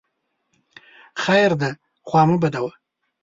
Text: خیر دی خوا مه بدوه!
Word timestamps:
خیر 1.23 1.51
دی 1.61 1.71
خوا 2.07 2.21
مه 2.29 2.37
بدوه! 2.41 2.71